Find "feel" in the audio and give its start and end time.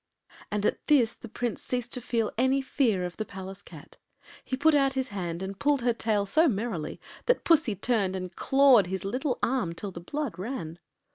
2.01-2.31